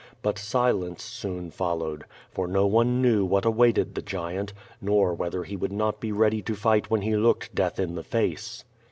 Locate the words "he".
5.43-5.55, 7.03-7.15